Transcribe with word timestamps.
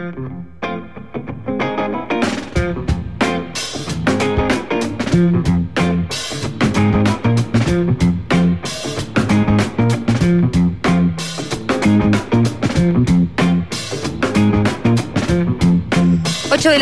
8 0.00 0.14
de 5.12 5.49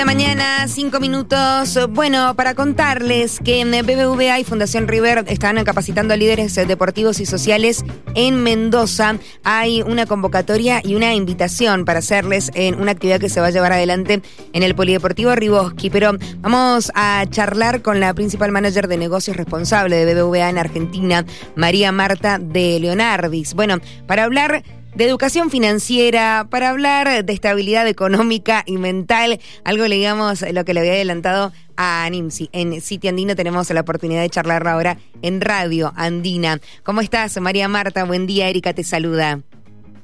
mañana, 0.09 0.67
5 0.67 1.01
minutos. 1.01 1.79
Bueno, 1.91 2.35
para 2.35 2.55
contarles 2.55 3.39
que 3.45 3.63
BBVA 3.63 4.41
y 4.41 4.45
Fundación 4.45 4.89
River 4.89 5.27
están 5.29 5.63
capacitando 5.65 6.15
a 6.15 6.17
líderes 6.17 6.55
deportivos 6.55 7.21
y 7.21 7.27
sociales 7.27 7.85
en 8.15 8.43
Mendoza. 8.43 9.19
Hay 9.45 9.83
una 9.83 10.07
convocatoria 10.07 10.81
y 10.83 10.95
una 10.95 11.13
invitación 11.13 11.85
para 11.85 11.99
hacerles 11.99 12.51
en 12.55 12.81
una 12.81 12.93
actividad 12.93 13.21
que 13.21 13.29
se 13.29 13.43
va 13.43 13.49
a 13.49 13.51
llevar 13.51 13.75
adelante 13.75 14.23
en 14.55 14.63
el 14.63 14.75
Polideportivo 14.75 15.35
Riboski. 15.35 15.91
Pero 15.91 16.13
vamos 16.39 16.91
a 16.95 17.27
charlar 17.29 17.83
con 17.83 18.01
la 18.01 18.15
principal 18.15 18.51
manager 18.51 18.89
de 18.89 18.97
negocios 18.97 19.37
responsable 19.37 20.07
de 20.07 20.15
BBVA 20.15 20.49
en 20.49 20.57
Argentina, 20.57 21.27
María 21.55 21.93
Marta 21.93 22.39
de 22.39 22.81
Leonardis. 22.81 23.53
Bueno, 23.53 23.77
para 24.07 24.25
hablar 24.25 24.63
de 24.95 25.05
educación 25.05 25.51
financiera, 25.51 26.47
para 26.51 26.71
hablar 26.71 27.25
de 27.25 27.33
estabilidad 27.33 27.87
económica 27.87 28.65
y 28.67 28.79
mental, 28.79 29.39
algo 29.65 29.87
le 29.87 29.97
digamos 29.97 30.45
lo 30.53 30.65
que 30.65 30.75
le 30.75 30.81
había 30.81 30.93
adelantado 30.93 31.53
a 31.77 32.09
NIMSI. 32.11 32.51
En 32.53 32.81
City 32.81 33.09
Andino 33.09 33.37
tenemos 33.37 33.71
la 33.71 33.81
oportunidad 33.81 34.23
de 34.23 34.31
charlar 34.31 34.67
ahora 34.67 34.97
en 35.23 35.41
Radio 35.41 35.93
Andina. 35.97 36.59
¿Cómo 36.83 37.01
estás, 37.01 37.41
María 37.41 37.69
Marta? 37.69 38.05
Buen 38.05 38.27
día, 38.27 38.49
Erika 38.49 38.73
te 38.73 38.83
saluda. 38.83 39.41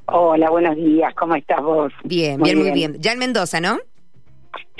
Hola, 0.06 0.51
buenos 0.51 0.77
días, 0.77 1.14
¿cómo 1.14 1.34
estás 1.34 1.62
vos? 1.62 1.92
Bien, 2.05 2.41
bien, 2.41 2.59
muy 2.59 2.70
bien. 2.70 2.97
Ya 3.01 3.12
en 3.12 3.19
Mendoza, 3.19 3.61
¿no? 3.61 3.78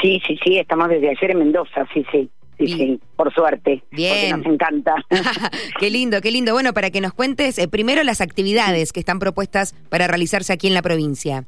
Sí, 0.01 0.21
sí, 0.27 0.39
sí, 0.45 0.59
estamos 0.59 0.89
desde 0.89 1.11
ayer 1.11 1.31
en 1.31 1.39
Mendoza, 1.39 1.87
sí, 1.93 2.05
sí. 2.13 2.31
Sí, 2.59 2.69
sí, 2.69 3.01
por 3.17 3.33
suerte. 3.35 3.83
Bien. 3.91 4.31
Porque 4.31 4.37
nos 4.37 4.55
encanta. 4.55 4.95
qué 5.81 5.91
lindo, 5.91 6.21
qué 6.21 6.31
lindo. 6.31 6.53
Bueno, 6.53 6.73
para 6.73 6.91
que 6.91 7.01
nos 7.01 7.13
cuentes 7.13 7.59
eh, 7.59 7.69
primero 7.69 8.03
las 8.03 8.21
actividades 8.21 8.93
que 8.93 9.01
están 9.01 9.19
propuestas 9.19 9.75
para 9.89 10.07
realizarse 10.07 10.53
aquí 10.53 10.67
en 10.67 10.75
la 10.75 10.83
provincia. 10.83 11.45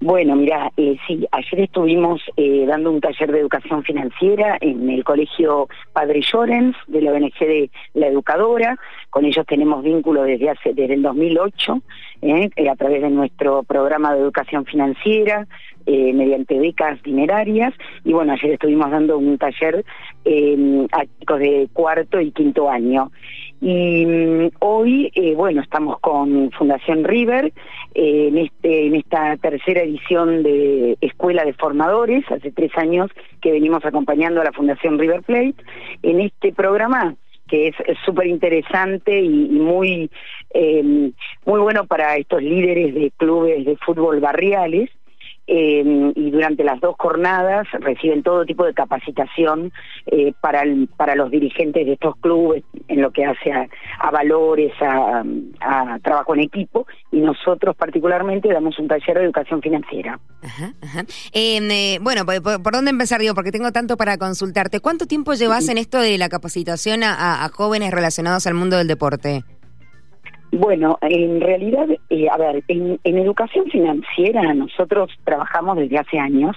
Bueno, 0.00 0.36
mira, 0.36 0.70
eh, 0.76 0.96
sí, 1.06 1.26
ayer 1.32 1.60
estuvimos 1.60 2.20
eh, 2.36 2.66
dando 2.66 2.90
un 2.90 3.00
taller 3.00 3.32
de 3.32 3.40
educación 3.40 3.82
financiera 3.82 4.58
en 4.60 4.90
el 4.90 5.02
colegio 5.02 5.68
Padre 5.94 6.20
Llorens 6.20 6.76
de 6.86 7.00
la 7.00 7.12
ONG 7.12 7.38
de 7.40 7.70
La 7.94 8.08
Educadora. 8.08 8.78
Con 9.08 9.24
ellos 9.24 9.46
tenemos 9.46 9.82
vínculo 9.82 10.24
desde 10.24 10.50
hace 10.50 10.74
desde 10.74 10.94
el 10.94 11.02
2008 11.02 11.80
eh, 12.22 12.50
a 12.70 12.76
través 12.76 13.00
de 13.00 13.08
nuestro 13.08 13.62
programa 13.62 14.12
de 14.14 14.20
educación 14.20 14.66
financiera 14.66 15.46
mediante 15.86 16.58
becas 16.58 17.00
dinerarias. 17.04 17.72
Y 18.04 18.12
bueno, 18.12 18.32
ayer 18.32 18.54
estuvimos 18.54 18.90
dando 18.90 19.18
un 19.18 19.38
taller 19.38 19.84
a 20.24 21.04
chicos 21.20 21.38
de 21.38 21.68
cuarto 21.72 22.20
y 22.20 22.32
quinto 22.32 22.68
año. 22.68 23.12
Y 23.60 24.04
mm, 24.04 24.50
hoy, 24.60 25.10
eh, 25.14 25.34
bueno, 25.34 25.62
estamos 25.62 25.98
con 26.00 26.50
Fundación 26.52 27.04
River 27.04 27.52
eh, 27.94 28.28
en, 28.28 28.38
este, 28.38 28.86
en 28.86 28.94
esta 28.96 29.36
tercera 29.38 29.82
edición 29.82 30.42
de 30.42 30.98
Escuela 31.00 31.44
de 31.44 31.54
Formadores, 31.54 32.24
hace 32.30 32.52
tres 32.52 32.70
años 32.76 33.10
que 33.40 33.52
venimos 33.52 33.84
acompañando 33.84 34.40
a 34.40 34.44
la 34.44 34.52
Fundación 34.52 34.98
River 34.98 35.22
Plate, 35.22 35.56
en 36.02 36.20
este 36.20 36.52
programa 36.52 37.14
que 37.48 37.68
es 37.68 37.76
súper 38.04 38.26
interesante 38.26 39.20
y, 39.20 39.28
muy, 39.48 40.10
eh, 40.52 41.12
muy 41.44 41.60
bueno 41.60 41.86
para 41.86 42.16
estos 42.16 42.42
líderes 42.42 42.92
de 42.94 43.12
clubes 43.16 43.64
de 43.64 43.76
fútbol 43.76 44.20
barriales, 44.20 44.90
Em, 45.48 46.12
y 46.16 46.32
durante 46.32 46.64
las 46.64 46.80
dos 46.80 46.96
jornadas 46.98 47.68
reciben 47.78 48.24
todo 48.24 48.44
tipo 48.44 48.64
de 48.64 48.74
capacitación 48.74 49.72
eh, 50.06 50.32
para, 50.40 50.64
para 50.96 51.14
los 51.14 51.30
dirigentes 51.30 51.86
de 51.86 51.92
estos 51.92 52.16
clubes 52.16 52.64
en 52.88 53.00
lo 53.00 53.12
que 53.12 53.24
hace 53.24 53.52
a, 53.52 54.10
valores, 54.10 54.72
a, 54.80 55.22
trabajo 56.02 56.34
en 56.34 56.40
equipo 56.40 56.86
y 57.12 57.20
nosotros 57.20 57.76
particularmente 57.76 58.52
damos 58.52 58.76
un 58.80 58.88
taller 58.88 59.18
de 59.18 59.24
educación 59.24 59.62
financiera. 59.62 60.18
Em, 61.32 61.70
eh, 61.70 61.98
bueno, 62.00 62.24
¿por, 62.24 62.72
dónde 62.72 62.90
empezar? 62.90 63.20
Digo, 63.20 63.34
porque 63.34 63.52
tengo 63.52 63.70
tanto 63.70 63.96
para 63.96 64.18
consultarte. 64.18 64.80
¿Cuánto 64.80 65.06
tiempo 65.06 65.34
llevas 65.34 65.68
en 65.68 65.78
esto 65.78 66.00
de 66.00 66.18
la 66.18 66.28
capacitación 66.28 67.04
a 67.04 67.48
jóvenes 67.52 67.92
relacionados 67.92 68.48
al 68.48 68.54
mundo 68.54 68.76
del 68.78 68.88
deporte? 68.88 69.44
Bueno, 70.52 70.98
en 71.02 71.40
realidad, 71.40 71.88
eh, 72.08 72.28
a 72.30 72.36
ver, 72.38 72.62
en, 72.68 72.98
educación 73.04 73.66
financiera 73.66 74.54
nosotros 74.54 75.10
trabajamos 75.24 75.76
desde 75.76 75.98
hace 75.98 76.18
años 76.18 76.56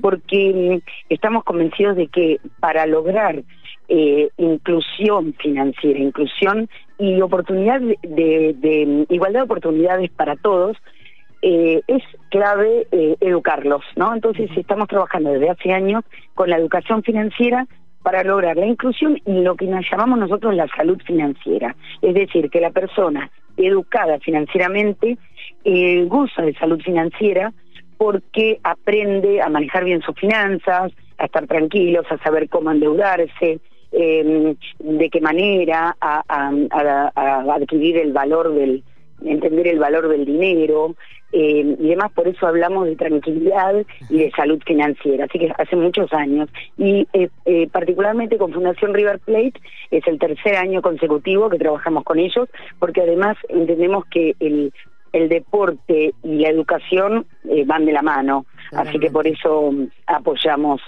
porque 0.00 0.80
mm, 0.82 1.12
estamos 1.12 1.44
convencidos 1.44 1.96
de 1.96 2.08
que 2.08 2.40
para 2.60 2.86
lograr 2.86 3.42
eh, 3.88 4.30
inclusión 4.38 5.34
financiera, 5.34 5.98
inclusión 5.98 6.68
y 6.98 7.20
oportunidad 7.20 7.80
de, 7.80 9.06
igualdad 9.10 9.40
de 9.40 9.44
oportunidades 9.44 10.10
para 10.10 10.36
todos, 10.36 10.76
eh, 11.42 11.82
es 11.86 12.02
clave 12.30 12.88
educarlos, 13.20 13.82
¿no? 13.94 14.14
Entonces 14.14 14.50
estamos 14.56 14.88
trabajando 14.88 15.30
desde 15.30 15.50
hace 15.50 15.72
años 15.72 16.04
con 16.34 16.48
la 16.48 16.56
educación 16.56 17.02
financiera 17.02 17.66
para 18.06 18.22
lograr 18.22 18.56
la 18.56 18.66
inclusión 18.66 19.18
y 19.26 19.40
lo 19.40 19.56
que 19.56 19.66
nos 19.66 19.84
llamamos 19.90 20.20
nosotros 20.20 20.54
la 20.54 20.68
salud 20.68 20.96
financiera. 21.04 21.74
Es 22.00 22.14
decir, 22.14 22.48
que 22.50 22.60
la 22.60 22.70
persona 22.70 23.28
educada 23.56 24.20
financieramente 24.20 25.18
eh, 25.64 26.04
goza 26.04 26.42
de 26.42 26.54
salud 26.54 26.80
financiera 26.82 27.52
porque 27.96 28.60
aprende 28.62 29.42
a 29.42 29.48
manejar 29.48 29.82
bien 29.82 30.02
sus 30.02 30.14
finanzas, 30.14 30.92
a 31.18 31.24
estar 31.24 31.48
tranquilos, 31.48 32.06
a 32.08 32.18
saber 32.18 32.48
cómo 32.48 32.70
endeudarse, 32.70 33.58
em, 33.90 34.54
de 34.78 35.10
qué 35.10 35.20
manera, 35.20 35.96
a 36.00 36.22
adquirir 37.56 37.96
el 37.96 38.12
valor 38.12 38.54
del, 38.54 38.84
entender 39.26 39.66
el 39.66 39.78
valor 39.78 40.08
del 40.08 40.24
dinero 40.24 40.94
eh, 41.32 41.76
y 41.78 41.88
demás, 41.88 42.12
por 42.12 42.28
eso 42.28 42.46
hablamos 42.46 42.86
de 42.86 42.96
tranquilidad 42.96 43.74
y 44.08 44.18
de 44.18 44.30
salud 44.30 44.62
financiera, 44.64 45.24
así 45.24 45.38
que 45.38 45.52
hace 45.58 45.76
muchos 45.76 46.12
años. 46.12 46.48
Y 46.78 47.06
eh, 47.12 47.28
eh, 47.44 47.68
particularmente 47.70 48.38
con 48.38 48.52
Fundación 48.52 48.94
River 48.94 49.18
Plate 49.18 49.60
es 49.90 50.06
el 50.06 50.18
tercer 50.18 50.56
año 50.56 50.82
consecutivo 50.82 51.50
que 51.50 51.58
trabajamos 51.58 52.04
con 52.04 52.18
ellos, 52.18 52.48
porque 52.78 53.02
además 53.02 53.36
entendemos 53.48 54.04
que 54.06 54.34
el, 54.38 54.72
el 55.12 55.28
deporte 55.28 56.14
y 56.22 56.38
la 56.38 56.48
educación 56.48 57.26
van 57.66 57.86
de 57.86 57.92
la 57.92 58.02
mano, 58.02 58.46
así 58.72 58.98
que 58.98 59.10
por 59.10 59.26
eso 59.26 59.72
apoyamos 60.06 60.80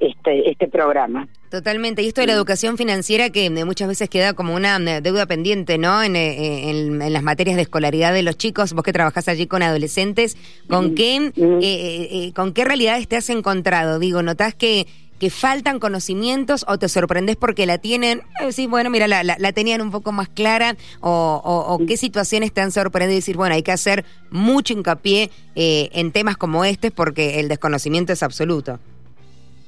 este, 0.00 0.50
este 0.50 0.68
programa. 0.68 1.28
Totalmente. 1.50 2.02
Y 2.02 2.08
esto 2.08 2.20
de 2.20 2.26
la 2.26 2.32
educación 2.32 2.76
financiera 2.76 3.30
que 3.30 3.46
eh, 3.46 3.64
muchas 3.64 3.88
veces 3.88 4.08
queda 4.08 4.32
como 4.34 4.54
una 4.54 4.76
eh, 4.76 5.00
deuda 5.00 5.26
pendiente, 5.26 5.78
¿no? 5.78 6.02
Eh, 6.02 6.70
en, 6.70 7.00
en, 7.00 7.12
las 7.12 7.22
materias 7.22 7.56
de 7.56 7.62
escolaridad 7.62 8.12
de 8.12 8.22
los 8.22 8.36
chicos, 8.36 8.72
vos 8.72 8.82
que 8.82 8.92
trabajás 8.92 9.28
allí 9.28 9.46
con 9.46 9.62
adolescentes, 9.62 10.36
¿con 10.68 10.94
qué, 10.94 12.32
¿con 12.34 12.52
qué 12.52 12.64
realidades 12.64 13.08
te 13.08 13.16
has 13.16 13.30
encontrado? 13.30 13.98
Digo, 13.98 14.22
¿notás 14.22 14.54
que, 14.54 14.86
que 15.20 15.30
faltan 15.30 15.78
conocimientos 15.78 16.64
o 16.68 16.78
te 16.78 16.88
sorprendes 16.88 17.36
porque 17.36 17.64
la 17.64 17.78
tienen? 17.78 18.22
sí, 18.50 18.66
bueno, 18.66 18.90
mira, 18.90 19.06
la, 19.06 19.22
la, 19.22 19.52
tenían 19.52 19.80
un 19.80 19.90
poco 19.90 20.12
más 20.12 20.28
clara 20.28 20.76
o, 21.00 21.40
o, 21.44 21.86
qué 21.86 21.96
situaciones 21.96 22.52
te 22.52 22.60
han 22.60 22.72
sorprendido 22.72 23.12
y 23.12 23.20
decir, 23.20 23.36
bueno, 23.36 23.54
hay 23.54 23.62
que 23.62 23.72
hacer 23.72 24.04
mucho 24.30 24.74
hincapié 24.74 25.30
en 25.54 26.12
temas 26.12 26.36
como 26.36 26.64
este 26.64 26.90
porque 26.90 27.40
el 27.40 27.48
desconocimiento 27.48 28.12
es 28.12 28.22
absoluto. 28.22 28.78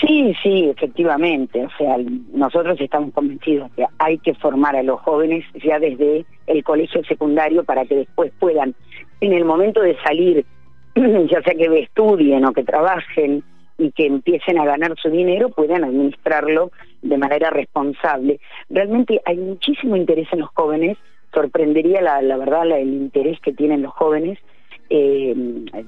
Sí, 0.09 0.35
sí, 0.43 0.71
efectivamente. 0.71 1.67
O 1.67 1.71
sea, 1.77 1.99
nosotros 2.33 2.81
estamos 2.81 3.13
convencidos 3.13 3.71
que 3.77 3.85
hay 3.99 4.17
que 4.19 4.33
formar 4.35 4.75
a 4.75 4.83
los 4.83 4.99
jóvenes 5.03 5.45
ya 5.63 5.79
desde 5.79 6.25
el 6.47 6.65
colegio 6.65 7.05
secundario 7.05 7.63
para 7.63 7.85
que 7.85 7.97
después 7.97 8.33
puedan, 8.39 8.75
en 9.21 9.35
el 9.35 9.45
momento 9.45 9.83
de 9.83 9.99
salir, 10.03 10.47
ya 10.95 11.43
sea 11.43 11.55
que 11.55 11.81
estudien 11.81 12.47
o 12.47 12.55
que 12.55 12.65
trabajen 12.65 13.45
y 13.77 13.93
que 13.93 14.07
empiecen 14.07 14.59
a 14.59 14.65
ganar 14.65 14.95
su 14.97 15.11
dinero, 15.11 15.51
puedan 15.51 15.85
administrarlo 15.85 16.71
de 17.03 17.19
manera 17.19 17.51
responsable. 17.51 18.41
Realmente 18.71 19.21
hay 19.27 19.37
muchísimo 19.37 19.95
interés 19.95 20.27
en 20.33 20.41
los 20.41 20.49
jóvenes, 20.55 20.97
sorprendería 21.35 22.01
la, 22.01 22.37
verdad 22.39 22.67
el 22.71 22.95
interés 22.95 23.39
que 23.41 23.53
tienen 23.53 23.83
los 23.83 23.93
jóvenes 23.93 24.39
eh, 24.91 25.35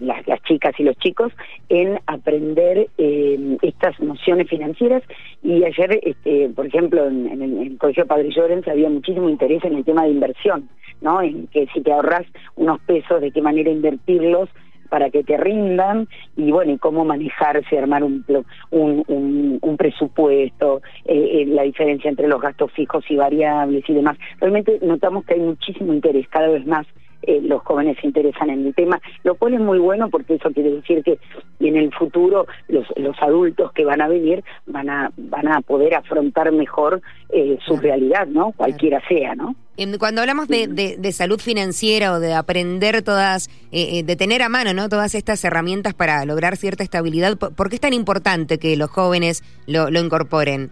las, 0.01 0.43
chicas 0.43 0.75
y 0.79 0.85
los 0.85 0.97
chicos 0.99 1.33
en 1.69 1.99
aprender 2.07 2.89
eh, 2.99 3.57
estas 3.63 3.99
nociones 4.01 4.49
financieras 4.49 5.03
y 5.43 5.65
ayer, 5.65 6.01
este, 6.03 6.49
por 6.51 6.67
ejemplo, 6.67 7.07
en, 7.07 7.43
el, 7.43 7.79
Colegio 7.79 8.07
Padre 8.07 8.31
Llorens 8.31 8.69
había 8.69 8.91
muchísimo 8.91 9.29
interés 9.29 9.65
en 9.65 9.75
el 9.75 9.85
tema 9.85 10.05
de 10.05 10.11
inversión, 10.11 10.69
¿no? 11.01 11.23
En 11.23 11.47
que 11.49 11.67
si 11.73 11.81
te 11.81 11.93
ahorras 11.93 12.27
unos 12.57 12.81
pesos, 12.81 13.21
de 13.21 13.31
qué 13.31 13.41
manera 13.41 13.71
invertirlos 13.71 14.49
para 14.91 15.09
que 15.09 15.23
te 15.23 15.37
rindan 15.37 16.09
y 16.37 16.51
bueno, 16.51 16.73
y 16.73 16.79
cómo 16.79 17.05
manejarse, 17.05 17.79
armar 17.79 18.03
un, 18.05 18.25
un, 18.71 19.77
presupuesto, 19.79 20.83
eh, 21.07 21.45
la 21.47 21.63
diferencia 21.63 22.11
entre 22.11 22.29
los 22.29 22.41
gastos 22.41 22.71
fijos 22.73 23.05
y 23.09 23.17
variables 23.17 23.89
y 23.89 23.95
demás. 23.95 24.19
Realmente 24.41 24.79
notamos 24.83 25.25
que 25.25 25.35
hay 25.35 25.41
muchísimo 25.41 25.95
interés 25.95 26.29
cada 26.29 26.49
vez 26.49 26.67
más 26.67 26.87
eh, 27.23 27.41
los 27.43 27.63
jóvenes 27.63 27.97
se 28.01 28.07
interesan 28.07 28.51
en 28.51 28.67
el 28.67 28.75
tema, 28.75 29.01
lo 29.25 29.35
cual 29.35 29.55
es 29.55 29.61
muy 29.61 29.79
bueno 29.79 30.09
porque 30.11 30.35
eso 30.35 30.51
quiere 30.51 30.71
decir 30.71 31.03
que 31.03 31.19
en 31.61 31.77
el 31.77 31.93
futuro 31.93 32.47
los, 32.69 32.87
los 32.97 33.17
adultos 33.21 33.73
que 33.73 33.85
van 33.85 34.01
a 34.01 34.09
venir 34.09 34.43
van 34.67 34.89
a, 34.89 35.11
van 35.17 35.49
a 35.49 35.61
poder 35.61 35.95
afrontar 35.95 36.51
mejor 36.53 37.03
eh, 37.31 37.59
su 37.67 37.77
realidad, 37.77 38.27
¿no? 38.27 38.53
Cualquiera 38.53 39.01
sea, 39.09 39.35
¿no? 39.35 39.55
Cuando 39.99 40.21
hablamos 40.21 40.47
de, 40.49 40.67
de, 40.67 41.13
salud 41.13 41.41
financiera 41.41 42.13
o 42.13 42.21
de 42.21 42.35
aprender 42.35 43.01
todas, 43.03 43.49
eh, 43.73 43.99
eh, 43.99 44.03
de 44.03 44.15
tener 44.15 44.43
a 44.43 44.51
mano, 44.51 44.75
¿no? 44.75 44.91
Todas 44.91 45.15
estas 45.15 45.43
herramientas 45.43 45.95
para 45.95 46.25
lograr 46.27 46.59
cierta 46.59 46.83
estabilidad, 46.83 47.39
¿por 47.39 47.71
qué 47.71 47.77
es 47.77 47.81
tan 47.81 47.95
importante 47.95 48.59
que 48.59 48.77
los 48.77 48.91
jóvenes 48.91 49.43
lo, 49.67 49.91
lo 49.91 50.01
incorporen? 50.01 50.71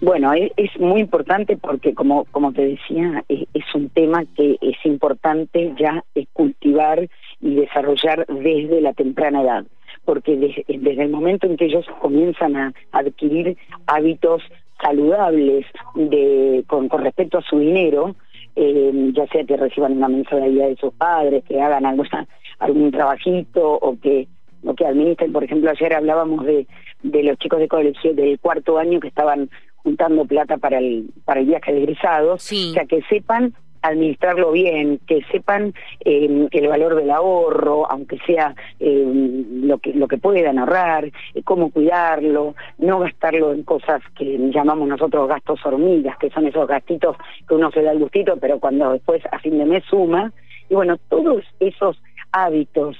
Bueno, 0.00 0.32
es, 0.34 0.78
muy 0.78 1.00
importante 1.00 1.56
porque, 1.56 1.94
como, 1.94 2.24
como 2.26 2.52
te 2.52 2.66
decía, 2.66 3.24
es, 3.28 3.74
un 3.74 3.88
tema 3.90 4.24
que 4.36 4.58
es 4.60 4.76
importante 4.84 5.74
ya 5.78 6.04
cultivar 6.32 7.08
y 7.40 7.54
desarrollar 7.54 8.26
desde 8.26 8.80
la 8.80 8.92
temprana 8.92 9.42
edad, 9.42 9.64
porque 10.04 10.36
desde, 10.36 11.02
el 11.02 11.10
momento 11.10 11.46
en 11.46 11.56
que 11.56 11.66
ellos 11.66 11.86
comienzan 12.00 12.56
a 12.56 12.72
adquirir 12.92 13.56
hábitos 13.86 14.42
saludables 14.82 15.66
con, 16.66 16.88
con 16.88 17.02
respecto 17.02 17.38
a 17.38 17.42
su 17.42 17.58
dinero, 17.58 18.14
eh, 18.56 18.92
ya 19.12 19.26
sea 19.28 19.44
que 19.44 19.56
reciban 19.56 19.96
una 19.96 20.08
mensualidad 20.08 20.68
de 20.68 20.76
sus 20.76 20.92
padres, 20.94 21.42
que 21.44 21.60
hagan 21.60 21.86
algún 21.86 22.90
trabajito 22.90 23.72
o 23.72 23.98
que 23.98 24.28
o 24.66 24.74
que 24.74 24.86
administren, 24.86 25.32
por 25.32 25.44
ejemplo, 25.44 25.70
ayer 25.70 25.92
hablábamos 25.92 26.44
de, 26.46 26.66
de 27.04 27.22
los 27.22 27.38
chicos 27.38 27.60
de 27.60 27.68
colegio 27.68 28.14
del 28.14 28.38
cuarto 28.40 28.78
año 28.78 28.98
que 28.98 29.08
estaban 29.08 29.50
juntando 29.76 30.24
plata 30.24 30.56
para 30.56 30.78
el, 30.78 31.10
para 31.24 31.40
el 31.40 31.46
viaje 31.46 31.72
de 31.72 31.82
egresados, 31.82 32.50
o 32.50 32.72
sea, 32.72 32.86
que 32.86 33.02
sepan 33.02 33.54
administrarlo 33.82 34.52
bien, 34.52 34.98
que 35.06 35.22
sepan 35.30 35.74
eh, 36.06 36.48
el 36.50 36.68
valor 36.68 36.94
del 36.94 37.10
ahorro, 37.10 37.90
aunque 37.90 38.18
sea 38.26 38.54
eh, 38.80 39.04
lo 39.62 39.76
que 39.76 39.92
lo 39.92 40.08
que 40.08 40.16
puedan 40.16 40.58
ahorrar, 40.58 41.04
eh, 41.04 41.42
cómo 41.44 41.70
cuidarlo, 41.70 42.54
no 42.78 43.00
gastarlo 43.00 43.52
en 43.52 43.62
cosas 43.62 44.00
que 44.16 44.38
llamamos 44.50 44.88
nosotros 44.88 45.28
gastos 45.28 45.60
hormigas, 45.66 46.16
que 46.16 46.30
son 46.30 46.46
esos 46.46 46.66
gastitos 46.66 47.16
que 47.46 47.54
uno 47.54 47.70
se 47.72 47.82
da 47.82 47.92
el 47.92 47.98
gustito, 47.98 48.38
pero 48.38 48.58
cuando 48.58 48.90
después 48.92 49.22
a 49.30 49.38
fin 49.38 49.58
de 49.58 49.66
mes 49.66 49.84
suma. 49.84 50.32
Y 50.70 50.74
bueno, 50.74 50.96
todos 51.10 51.44
esos 51.60 52.00
hábitos 52.32 52.96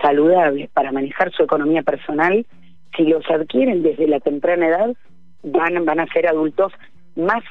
saludables 0.00 0.70
para 0.70 0.92
manejar 0.92 1.30
su 1.32 1.42
economía 1.42 1.82
personal, 1.82 2.46
si 2.96 3.04
los 3.04 3.24
adquieren 3.30 3.82
desde 3.82 4.06
la 4.06 4.20
temprana 4.20 4.68
edad, 4.68 4.94
van, 5.42 5.84
van 5.84 6.00
a 6.00 6.06
ser 6.12 6.26
adultos 6.26 6.72
más 7.16 7.42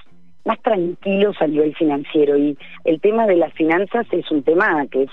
más 0.46 0.62
tranquilos 0.62 1.38
a 1.40 1.48
nivel 1.48 1.74
financiero 1.74 2.38
y 2.38 2.58
el 2.84 3.00
tema 3.00 3.26
de 3.28 3.38
las 3.38 3.54
finanzas 3.54 4.06
es 4.12 4.30
un 4.30 4.44
tema 4.44 4.86
que 4.88 5.04
es 5.04 5.12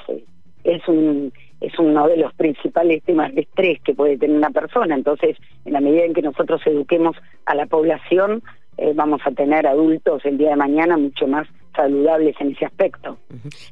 es 0.65 0.89
un 0.89 1.33
es 1.61 1.79
uno 1.79 2.09
de 2.09 2.17
los 2.17 2.35
principales 2.35 3.03
temas 3.05 3.33
de 3.35 3.43
estrés 3.43 3.81
que 3.83 3.95
puede 3.95 4.19
tener 4.19 4.37
una 4.37 4.51
persona 4.51 4.93
entonces 4.93 5.37
en 5.65 5.73
la 5.73 5.81
medida 5.81 6.05
en 6.05 6.15
que 6.15 6.23
nosotros 6.23 6.61
eduquemos 6.67 7.17
a 7.47 7.55
la 7.55 7.67
población 7.67 8.43
eh, 8.77 8.93
vamos 8.95 9.21
a 9.25 9.31
tener 9.31 9.67
adultos 9.67 10.25
el 10.25 10.39
día 10.39 10.51
de 10.51 10.57
mañana 10.57 10.97
mucho 10.97 11.27
más 11.27 11.47
saludables 11.77 12.35
en 12.41 12.53
ese 12.53 12.65
aspecto. 12.65 13.19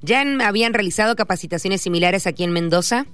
¿Ya 0.03 0.23
habían 0.47 0.75
realizado 0.75 1.17
capacitaciones 1.17 1.81
similares 1.81 2.27
aquí 2.27 2.45
en 2.45 2.53
Mendoza? 2.53 3.07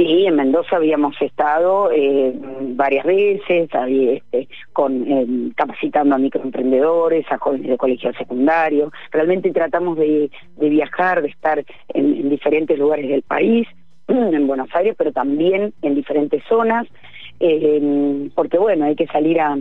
Sí, 0.00 0.24
en 0.24 0.36
Mendoza 0.36 0.76
habíamos 0.76 1.14
estado 1.20 1.90
eh, 1.92 2.32
varias 2.74 3.04
veces, 3.04 3.68
este, 3.70 4.48
con 4.72 5.06
eh, 5.06 5.52
capacitando 5.54 6.14
a 6.14 6.18
microemprendedores, 6.18 7.30
a 7.30 7.36
jóvenes 7.36 7.68
de 7.68 7.76
colegio 7.76 8.10
secundario. 8.14 8.90
Realmente 9.10 9.52
tratamos 9.52 9.98
de, 9.98 10.30
viajar, 10.56 11.20
de 11.20 11.28
estar 11.28 11.62
en, 11.88 12.30
diferentes 12.30 12.78
lugares 12.78 13.10
del 13.10 13.20
país, 13.20 13.68
en 14.08 14.46
Buenos 14.46 14.70
Aires, 14.72 14.94
pero 14.96 15.12
también 15.12 15.74
en 15.82 15.94
diferentes 15.94 16.42
zonas, 16.48 16.86
eh, 17.38 18.30
porque 18.34 18.56
bueno, 18.56 18.86
hay 18.86 18.96
que 18.96 19.06
salir 19.08 19.38
a, 19.38 19.58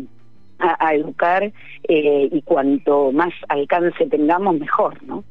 a, 0.60 0.94
educar 0.94 1.44
eh, 1.88 2.30
y 2.32 2.42
cuanto 2.42 3.12
más 3.12 3.34
alcance 3.48 4.06
tengamos, 4.08 4.60
mejor, 4.60 5.02
¿no? 5.04 5.24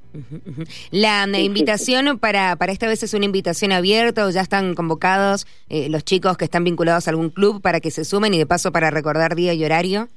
La 0.90 1.26
invitación 1.38 2.18
Para, 2.18 2.56
para 2.56 2.72
esta 2.72 2.86
vez 2.88 3.02
es 3.02 3.14
una 3.14 3.26
invitación 3.26 3.72
abierta 3.72 4.26
o 4.26 4.30
ya 4.30 4.40
están 4.40 4.74
convocados 4.74 5.46
eh, 5.68 5.88
los 5.88 6.04
chicos 6.04 6.36
que 6.36 6.44
están 6.44 6.64
vinculados 6.64 7.06
a 7.06 7.10
algún 7.10 7.30
club 7.30 7.60
para 7.60 7.80
que 7.80 7.90
se 7.90 8.04
sumen 8.04 8.34
y 8.34 8.38
de 8.38 8.46
paso 8.46 8.72
para 8.72 8.90
recordar 8.90 9.34
día 9.34 9.54
y 9.54 9.64
horario. 9.64 10.08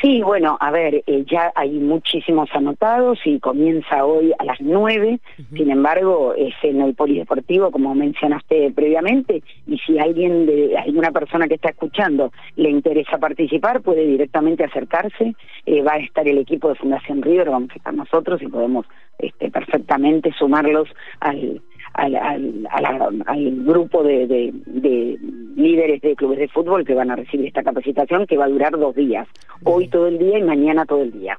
Sí, 0.00 0.22
bueno, 0.22 0.56
a 0.58 0.70
ver, 0.70 1.02
eh, 1.06 1.24
ya 1.30 1.52
hay 1.54 1.72
muchísimos 1.72 2.48
anotados 2.54 3.18
y 3.26 3.38
comienza 3.38 4.06
hoy 4.06 4.32
a 4.38 4.44
las 4.44 4.58
nueve. 4.60 5.20
Sin 5.54 5.70
embargo, 5.70 6.32
es 6.34 6.54
en 6.62 6.80
el 6.80 6.94
polideportivo, 6.94 7.70
como 7.70 7.94
mencionaste 7.94 8.70
previamente, 8.70 9.42
y 9.66 9.76
si 9.78 9.98
alguien 9.98 10.46
de 10.46 10.78
alguna 10.78 11.10
persona 11.10 11.48
que 11.48 11.56
está 11.56 11.70
escuchando 11.70 12.32
le 12.56 12.70
interesa 12.70 13.18
participar, 13.18 13.82
puede 13.82 14.06
directamente 14.06 14.64
acercarse. 14.64 15.34
Eh, 15.66 15.82
va 15.82 15.92
a 15.92 15.98
estar 15.98 16.26
el 16.26 16.38
equipo 16.38 16.70
de 16.70 16.76
Fundación 16.76 17.20
River, 17.20 17.50
vamos 17.50 17.70
a 17.72 17.76
estar 17.76 17.92
nosotros 17.92 18.40
y 18.40 18.46
podemos 18.46 18.86
este, 19.18 19.50
perfectamente 19.50 20.32
sumarlos 20.38 20.88
al, 21.20 21.60
al, 21.94 22.16
al, 23.26 23.64
grupo 23.64 24.02
de, 24.02 24.26
de, 24.26 25.18
líderes 25.60 26.00
de 26.00 26.16
clubes 26.16 26.38
de 26.38 26.48
fútbol 26.48 26.84
que 26.84 26.94
van 26.94 27.10
a 27.10 27.16
recibir 27.16 27.46
esta 27.46 27.62
capacitación 27.62 28.26
que 28.26 28.36
va 28.36 28.46
a 28.46 28.48
durar 28.48 28.72
dos 28.72 28.94
días, 28.94 29.28
hoy 29.64 29.88
todo 29.88 30.08
el 30.08 30.18
día 30.18 30.38
y 30.38 30.42
mañana 30.42 30.86
todo 30.86 31.02
el 31.02 31.12
día. 31.12 31.38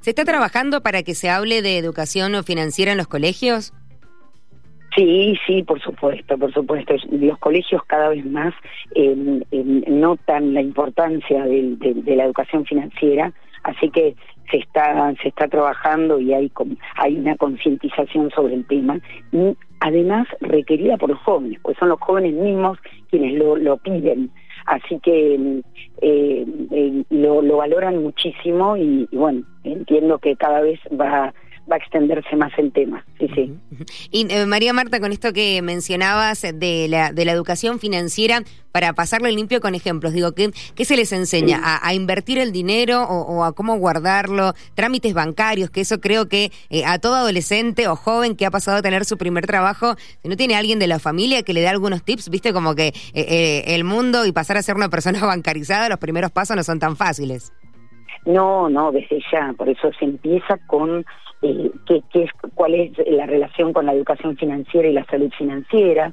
¿Se 0.00 0.10
está 0.10 0.24
trabajando 0.24 0.82
para 0.82 1.02
que 1.02 1.14
se 1.14 1.30
hable 1.30 1.62
de 1.62 1.78
educación 1.78 2.32
financiera 2.44 2.92
en 2.92 2.98
los 2.98 3.08
colegios? 3.08 3.72
Sí, 4.94 5.38
sí, 5.46 5.62
por 5.62 5.80
supuesto, 5.80 6.36
por 6.36 6.52
supuesto. 6.52 6.94
Los 7.10 7.38
colegios 7.38 7.82
cada 7.86 8.08
vez 8.08 8.26
más 8.26 8.52
eh, 8.94 9.40
eh, 9.50 9.64
notan 9.88 10.52
la 10.52 10.60
importancia 10.60 11.44
de, 11.44 11.76
de, 11.76 12.16
la 12.16 12.24
educación 12.24 12.64
financiera, 12.64 13.32
así 13.62 13.88
que 13.90 14.16
se 14.50 14.58
está 14.58 15.14
se 15.22 15.28
está 15.28 15.46
trabajando 15.46 16.18
y 16.18 16.34
hay 16.34 16.50
hay 16.96 17.16
una 17.16 17.36
concientización 17.36 18.30
sobre 18.30 18.54
el 18.54 18.66
tema 18.66 18.98
y 19.30 19.56
además 19.78 20.26
requerida 20.40 20.96
por 20.96 21.10
los 21.10 21.20
jóvenes 21.20 21.60
pues 21.62 21.76
son 21.78 21.90
los 21.90 22.00
jóvenes 22.00 22.34
mismos 22.34 22.76
quienes 23.10 23.34
lo, 23.34 23.56
lo 23.56 23.76
piden. 23.78 24.30
Así 24.66 24.98
que 25.00 25.62
eh, 26.02 26.46
eh, 26.70 27.04
lo, 27.10 27.42
lo 27.42 27.56
valoran 27.58 28.02
muchísimo 28.02 28.76
y, 28.76 29.08
y 29.10 29.16
bueno 29.16 29.42
entiendo 29.64 30.18
que 30.18 30.36
cada 30.36 30.60
vez 30.60 30.78
va 30.98 31.34
va 31.70 31.76
a 31.76 31.78
extenderse 31.78 32.36
más 32.36 32.52
el 32.58 32.72
tema. 32.72 33.04
Sí, 33.18 33.28
sí. 33.34 33.54
Y 34.10 34.32
eh, 34.32 34.46
María 34.46 34.72
Marta, 34.72 35.00
con 35.00 35.12
esto 35.12 35.32
que 35.32 35.62
mencionabas 35.62 36.42
de 36.42 36.86
la, 36.88 37.12
de 37.12 37.24
la 37.24 37.32
educación 37.32 37.78
financiera, 37.78 38.42
para 38.72 38.92
pasarlo 38.92 39.28
limpio 39.28 39.60
con 39.60 39.74
ejemplos, 39.74 40.12
digo, 40.12 40.32
¿qué, 40.32 40.52
qué 40.74 40.84
se 40.84 40.96
les 40.96 41.12
enseña? 41.12 41.60
¿A, 41.62 41.94
invertir 41.94 42.38
el 42.38 42.52
dinero 42.52 43.02
o, 43.02 43.44
a 43.44 43.52
cómo 43.52 43.76
guardarlo? 43.78 44.54
Trámites 44.74 45.12
bancarios, 45.14 45.70
que 45.70 45.80
eso 45.80 46.00
creo 46.00 46.28
que 46.28 46.52
eh, 46.70 46.84
a 46.84 46.98
todo 46.98 47.16
adolescente 47.16 47.88
o 47.88 47.96
joven 47.96 48.36
que 48.36 48.46
ha 48.46 48.50
pasado 48.50 48.78
a 48.78 48.82
tener 48.82 49.04
su 49.04 49.18
primer 49.18 49.46
trabajo, 49.46 49.96
si 50.22 50.28
no 50.28 50.36
tiene 50.36 50.54
alguien 50.54 50.78
de 50.78 50.86
la 50.86 50.98
familia 50.98 51.42
que 51.42 51.52
le 51.52 51.60
dé 51.60 51.68
algunos 51.68 52.04
tips, 52.04 52.30
viste, 52.30 52.52
como 52.52 52.74
que 52.74 52.92
eh, 53.12 53.64
el 53.66 53.84
mundo 53.84 54.24
y 54.24 54.32
pasar 54.32 54.56
a 54.56 54.62
ser 54.62 54.76
una 54.76 54.88
persona 54.88 55.20
bancarizada, 55.26 55.88
los 55.88 55.98
primeros 55.98 56.30
pasos 56.30 56.56
no 56.56 56.62
son 56.62 56.78
tan 56.78 56.96
fáciles. 56.96 57.52
No, 58.26 58.68
no, 58.68 58.92
desde 58.92 59.20
ya, 59.32 59.54
por 59.56 59.68
eso 59.68 59.90
se 59.98 60.04
empieza 60.04 60.58
con 60.66 61.04
eh, 61.42 61.70
qué, 61.86 62.02
es, 62.14 62.30
cuál 62.54 62.74
es 62.74 62.92
la 63.06 63.26
relación 63.26 63.72
con 63.72 63.86
la 63.86 63.94
educación 63.94 64.36
financiera 64.36 64.88
y 64.88 64.92
la 64.92 65.04
salud 65.06 65.30
financiera, 65.36 66.12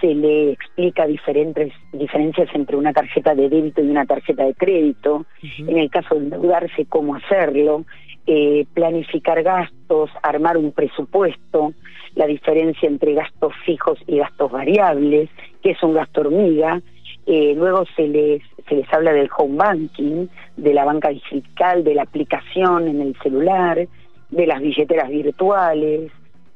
se 0.00 0.14
le 0.14 0.52
explica 0.52 1.06
diferentes 1.06 1.72
diferencias 1.92 2.48
entre 2.54 2.76
una 2.76 2.92
tarjeta 2.92 3.34
de 3.34 3.48
débito 3.48 3.82
y 3.82 3.90
una 3.90 4.04
tarjeta 4.04 4.44
de 4.44 4.54
crédito, 4.54 5.26
en 5.58 5.78
el 5.78 5.90
caso 5.90 6.16
de 6.16 6.22
endeudarse, 6.22 6.86
cómo 6.86 7.14
hacerlo, 7.14 7.84
eh, 8.26 8.66
planificar 8.74 9.42
gastos, 9.42 10.10
armar 10.22 10.56
un 10.56 10.72
presupuesto, 10.72 11.72
la 12.14 12.26
diferencia 12.26 12.88
entre 12.88 13.14
gastos 13.14 13.52
fijos 13.64 13.98
y 14.06 14.18
gastos 14.18 14.50
variables, 14.50 15.30
que 15.62 15.70
es 15.70 15.82
un 15.82 15.94
gasto 15.94 16.22
hormiga, 16.22 16.80
eh, 17.26 17.54
luego 17.56 17.84
se 17.94 18.08
les, 18.08 18.42
se 18.72 18.78
les 18.78 18.92
habla 18.94 19.12
del 19.12 19.28
home 19.36 19.56
banking, 19.56 20.28
de 20.56 20.72
la 20.72 20.84
banca 20.86 21.10
digital, 21.10 21.84
de 21.84 21.94
la 21.94 22.02
aplicación 22.02 22.88
en 22.88 23.02
el 23.02 23.14
celular, 23.22 23.86
de 24.30 24.46
las 24.46 24.60
billeteras 24.60 25.10
virtuales, 25.10 26.10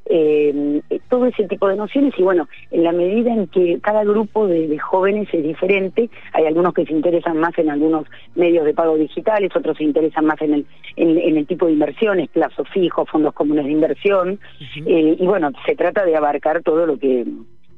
eh, 0.09 0.81
todo 1.09 1.27
ese 1.27 1.47
tipo 1.47 1.67
de 1.67 1.75
nociones. 1.75 2.15
Y 2.17 2.23
bueno, 2.23 2.47
en 2.71 2.83
la 2.83 2.91
medida 2.91 3.31
en 3.31 3.45
que 3.47 3.79
cada 3.81 4.03
grupo 4.03 4.47
de, 4.47 4.79
jóvenes 4.79 5.27
es 5.31 5.43
diferente, 5.43 6.09
hay 6.33 6.45
algunos 6.45 6.73
que 6.73 6.85
se 6.85 6.93
interesan 6.93 7.37
más 7.37 7.55
en 7.59 7.69
algunos 7.69 8.07
medios 8.33 8.65
de 8.65 8.73
pago 8.73 8.97
digitales, 8.97 9.55
otros 9.55 9.77
se 9.77 9.83
interesan 9.83 10.25
más 10.25 10.41
en 10.41 10.55
el, 10.55 10.65
en, 10.95 11.37
el 11.37 11.45
tipo 11.45 11.67
de 11.67 11.73
inversiones, 11.73 12.29
plazo 12.29 12.63
fijo, 12.65 13.05
fondos 13.05 13.35
comunes 13.35 13.65
de 13.65 13.71
inversión, 13.71 14.39
eh, 14.87 15.17
y 15.19 15.25
bueno, 15.27 15.51
se 15.67 15.75
trata 15.75 16.03
de 16.03 16.15
abarcar 16.15 16.63
todo 16.63 16.87
lo 16.87 16.97
que 16.97 17.25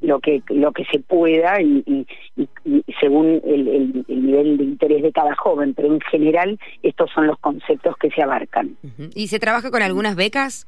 lo 0.00 0.20
que 0.20 0.42
lo 0.48 0.72
que 0.72 0.84
se 0.86 0.98
pueda 1.00 1.60
y, 1.60 2.06
según 3.00 3.40
el, 3.44 3.68
el, 3.68 4.04
nivel 4.08 4.56
de 4.56 4.64
interés 4.64 5.02
de 5.02 5.12
cada 5.12 5.34
joven, 5.34 5.74
pero 5.74 5.92
en 5.92 6.00
general 6.00 6.58
estos 6.82 7.10
son 7.10 7.26
los 7.26 7.38
conceptos 7.38 7.96
que 7.98 8.10
se 8.10 8.22
abarcan. 8.22 8.76
¿Y 9.14 9.28
se 9.28 9.38
trabaja 9.38 9.70
con 9.70 9.82
algunas 9.82 10.16
becas? 10.16 10.66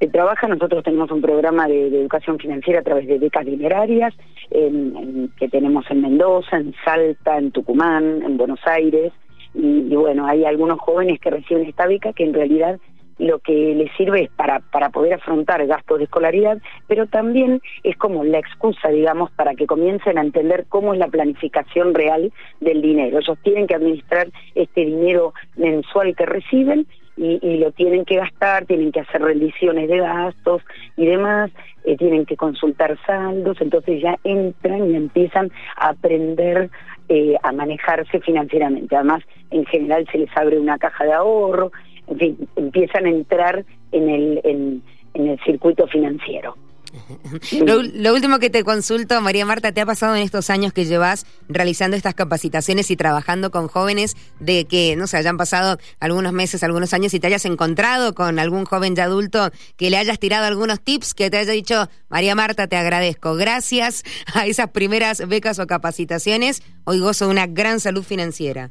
se 0.00 0.06
trabaja, 0.06 0.48
nosotros 0.48 0.82
tenemos 0.82 1.10
un 1.10 1.20
programa 1.20 1.68
de, 1.68 1.88
educación 1.88 2.38
financiera 2.38 2.80
a 2.80 2.82
través 2.82 3.06
de 3.06 3.18
becas 3.18 3.44
dinerarias 3.44 4.14
que 4.50 5.48
tenemos 5.50 5.84
en 5.90 6.00
Mendoza, 6.00 6.56
en 6.56 6.74
Salta, 6.82 7.36
en 7.36 7.52
Tucumán, 7.52 8.22
en 8.22 8.38
Buenos 8.38 8.60
Aires, 8.64 9.12
y, 9.52 9.94
bueno, 9.94 10.26
hay 10.26 10.44
algunos 10.44 10.78
jóvenes 10.80 11.20
que 11.20 11.30
reciben 11.30 11.68
esta 11.68 11.86
beca 11.86 12.12
que 12.12 12.24
en 12.24 12.32
realidad 12.32 12.80
lo 13.20 13.38
que 13.38 13.74
les 13.74 13.92
sirve 13.96 14.22
es 14.22 14.30
para, 14.30 14.60
para 14.60 14.88
poder 14.88 15.14
afrontar 15.14 15.64
gastos 15.66 15.98
de 15.98 16.04
escolaridad, 16.04 16.58
pero 16.88 17.06
también 17.06 17.60
es 17.84 17.96
como 17.96 18.24
la 18.24 18.38
excusa, 18.38 18.88
digamos, 18.88 19.30
para 19.32 19.54
que 19.54 19.66
comiencen 19.66 20.18
a 20.18 20.22
entender 20.22 20.64
cómo 20.68 20.94
es 20.94 20.98
la 20.98 21.08
planificación 21.08 21.94
real 21.94 22.32
del 22.60 22.80
dinero. 22.80 23.18
Ellos 23.18 23.38
tienen 23.42 23.66
que 23.66 23.74
administrar 23.74 24.28
este 24.54 24.86
dinero 24.86 25.34
mensual 25.56 26.16
que 26.16 26.26
reciben 26.26 26.86
y, 27.16 27.58
lo 27.58 27.70
tienen 27.72 28.06
que 28.06 28.16
gastar, 28.16 28.64
tienen 28.64 28.92
que 28.92 29.00
hacer 29.00 29.20
rendiciones 29.20 29.90
de 29.90 29.98
gastos 29.98 30.62
y 30.96 31.04
demás, 31.04 31.50
eh, 31.84 31.94
tienen 31.98 32.24
que 32.24 32.36
consultar 32.36 32.98
saldos, 33.04 33.60
entonces 33.60 34.00
ya 34.00 34.16
entran 34.24 34.90
y 34.90 34.96
empiezan 34.96 35.52
a 35.76 35.90
aprender 35.90 36.70
eh, 37.10 37.36
a 37.42 37.52
manejarse 37.52 38.20
financieramente. 38.20 38.96
Además, 38.96 39.22
en 39.50 39.66
general 39.66 40.06
se 40.10 40.16
les 40.16 40.34
abre 40.34 40.58
una 40.58 40.78
caja 40.78 41.04
de 41.04 41.12
ahorro, 41.12 41.72
en 42.10 42.18
fin, 42.18 42.48
empiezan 42.56 43.06
a 43.06 43.10
entrar 43.10 43.64
en 43.92 44.08
el, 44.08 44.40
en 44.44 45.28
el 45.28 45.38
circuito 45.44 45.86
financiero. 45.86 46.56
Lo, 47.52 48.14
último 48.14 48.38
que 48.38 48.50
te 48.50 48.64
consulto, 48.64 49.20
María 49.20 49.46
Marta, 49.46 49.72
¿te 49.72 49.80
ha 49.80 49.86
pasado 49.86 50.16
en 50.16 50.22
estos 50.22 50.50
años 50.50 50.72
que 50.72 50.84
llevas 50.84 51.26
realizando 51.48 51.96
estas 51.96 52.14
capacitaciones 52.14 52.90
y 52.90 52.96
trabajando 52.96 53.50
con 53.50 53.68
jóvenes 53.68 54.16
de 54.38 54.66
que, 54.66 54.96
no 54.96 55.06
sé, 55.06 55.16
hayan 55.16 55.36
pasado 55.36 55.78
algunos 56.00 56.32
meses, 56.32 56.62
algunos 56.62 56.92
años 56.92 57.14
y 57.14 57.20
te 57.20 57.26
hayas 57.26 57.44
encontrado 57.44 58.14
con 58.14 58.38
algún 58.38 58.64
joven 58.64 58.96
ya 58.96 59.04
adulto 59.04 59.50
que 59.76 59.90
le 59.90 59.96
hayas 59.96 60.18
tirado 60.18 60.46
algunos 60.46 60.80
tips, 60.80 61.14
que 61.14 61.30
te 61.30 61.38
haya 61.38 61.52
dicho, 61.52 61.88
María 62.08 62.34
Marta, 62.34 62.66
te 62.66 62.76
agradezco, 62.76 63.34
gracias 63.34 64.02
a 64.34 64.46
esas 64.46 64.70
primeras 64.70 65.26
becas 65.28 65.58
o 65.58 65.66
capacitaciones, 65.66 66.62
hoy 66.84 67.00
gozo 67.00 67.26
de 67.26 67.30
una 67.30 67.46
gran 67.46 67.80
salud 67.80 68.02
financiera? 68.02 68.70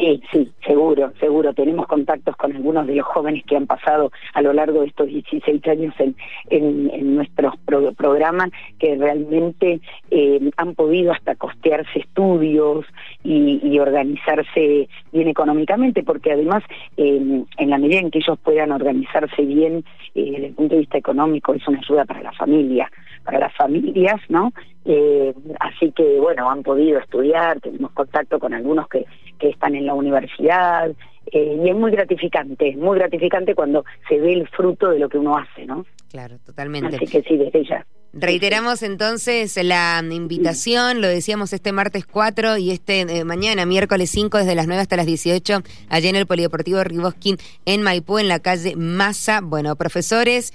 Sí, 0.00 0.22
sí, 0.32 0.50
seguro, 0.66 1.12
seguro. 1.20 1.52
Tenemos 1.52 1.86
contactos 1.86 2.34
con 2.36 2.56
algunos 2.56 2.86
de 2.86 2.94
los 2.94 3.06
jóvenes 3.06 3.44
que 3.44 3.54
han 3.54 3.66
pasado 3.66 4.10
a 4.32 4.40
lo 4.40 4.54
largo 4.54 4.80
de 4.80 4.86
estos 4.86 5.08
16 5.08 5.68
años 5.68 5.94
en, 5.98 6.16
en, 6.48 7.16
nuestros 7.16 7.54
programas, 7.98 8.48
que 8.78 8.96
realmente 8.96 9.80
eh, 10.10 10.50
han 10.56 10.74
podido 10.74 11.12
hasta 11.12 11.34
costearse 11.34 11.98
estudios 11.98 12.86
y, 13.24 13.78
organizarse 13.78 14.88
bien 15.12 15.28
económicamente, 15.28 16.02
porque 16.02 16.32
además, 16.32 16.62
en 16.96 17.46
la 17.58 17.78
medida 17.78 17.98
en 17.98 18.10
que 18.10 18.18
ellos 18.20 18.38
puedan 18.42 18.72
organizarse 18.72 19.42
bien 19.42 19.84
eh, 20.14 20.30
desde 20.32 20.46
el 20.46 20.54
punto 20.54 20.74
de 20.74 20.80
vista 20.80 20.98
económico, 20.98 21.52
es 21.52 21.66
una 21.68 21.78
ayuda 21.78 22.04
para 22.06 22.22
la 22.22 22.32
familia, 22.32 22.90
para 23.24 23.38
las 23.38 23.54
familias, 23.56 24.20
¿no? 24.28 24.52
Eh, 24.84 25.34
así 25.60 25.92
que, 25.92 26.18
bueno, 26.18 26.50
han 26.50 26.62
podido 26.62 26.98
estudiar, 26.98 27.60
tenemos 27.60 27.92
contacto 27.92 28.38
con 28.38 28.54
algunos 28.54 28.88
que, 28.88 29.04
que 29.38 29.48
están 29.48 29.74
en 29.74 29.86
la 29.86 29.94
universidad, 29.94 30.90
eh, 31.32 31.60
y 31.64 31.68
es 31.68 31.76
muy 31.76 31.90
gratificante, 31.90 32.76
muy 32.76 32.98
gratificante 32.98 33.54
cuando 33.54 33.84
se 34.08 34.18
ve 34.18 34.32
el 34.32 34.48
fruto 34.48 34.90
de 34.90 34.98
lo 34.98 35.08
que 35.08 35.18
uno 35.18 35.36
hace, 35.36 35.66
¿no? 35.66 35.84
Claro, 36.10 36.38
totalmente. 36.44 36.96
Así 36.96 37.06
que 37.06 37.22
sí, 37.22 37.36
desde 37.36 37.64
ya. 37.64 37.86
Reiteramos 38.12 38.82
entonces 38.82 39.56
la 39.62 40.02
invitación, 40.10 41.00
lo 41.00 41.06
decíamos 41.06 41.52
este 41.52 41.70
martes 41.70 42.04
4 42.06 42.56
y 42.56 42.72
este 42.72 43.02
eh, 43.02 43.24
mañana, 43.24 43.64
miércoles 43.66 44.10
5, 44.10 44.38
desde 44.38 44.56
las 44.56 44.66
9 44.66 44.82
hasta 44.82 44.96
las 44.96 45.06
18, 45.06 45.62
allá 45.88 46.10
en 46.10 46.16
el 46.16 46.26
Polideportivo 46.26 46.82
Ribosquín, 46.82 47.36
en 47.66 47.82
Maipú, 47.82 48.18
en 48.18 48.26
la 48.26 48.40
calle 48.40 48.74
Massa. 48.74 49.40
Bueno, 49.40 49.76
profesores, 49.76 50.52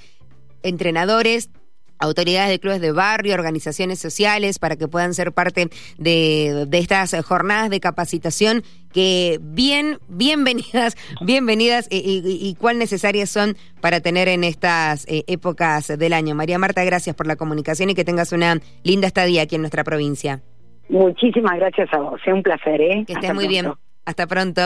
entrenadores, 0.63 1.49
autoridades 1.99 2.49
de 2.49 2.59
clubes 2.59 2.81
de 2.81 2.91
barrio, 2.91 3.33
organizaciones 3.33 3.99
sociales, 3.99 4.59
para 4.59 4.75
que 4.75 4.87
puedan 4.87 5.13
ser 5.13 5.31
parte 5.31 5.69
de, 5.97 6.67
estas 6.71 7.15
jornadas 7.25 7.69
de 7.69 7.79
capacitación 7.79 8.63
que 8.93 9.39
bien, 9.41 9.97
bienvenidas, 10.07 10.95
bienvenidas 11.21 11.87
y, 11.89 12.55
cuán 12.59 12.77
necesarias 12.79 13.29
son 13.29 13.57
para 13.81 13.99
tener 13.99 14.27
en 14.27 14.43
estas 14.43 15.05
eh, 15.07 15.23
épocas 15.27 15.87
del 15.87 16.13
año. 16.13 16.35
María 16.35 16.59
Marta, 16.59 16.83
gracias 16.83 17.15
por 17.15 17.27
la 17.27 17.35
comunicación 17.35 17.89
y 17.89 17.95
que 17.95 18.05
tengas 18.05 18.31
una 18.31 18.59
linda 18.83 19.07
estadía 19.07 19.43
aquí 19.43 19.55
en 19.55 19.61
nuestra 19.61 19.83
provincia. 19.83 20.41
Muchísimas 20.89 21.57
gracias 21.57 21.89
a 21.93 21.97
vos, 21.97 22.21
es 22.25 22.33
un 22.33 22.43
placer. 22.43 22.79
¿eh? 22.79 23.03
Que 23.07 23.13
estés 23.13 23.33
muy 23.33 23.47
bien. 23.47 23.67
Hasta 24.05 24.27
pronto. 24.27 24.61